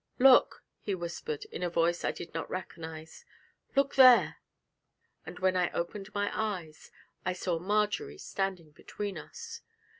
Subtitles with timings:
[0.17, 3.23] 'Look,' he whispered, in a voice I did not recognise,
[3.75, 4.37] 'look there!'
[5.27, 6.89] And when I opened my eyes,
[7.23, 9.61] I saw Marjory standing between us!